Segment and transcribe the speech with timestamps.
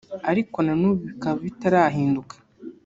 [0.31, 2.35] ariko na nubu bikaba bitarahinduka